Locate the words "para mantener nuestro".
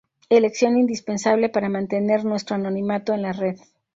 1.49-2.55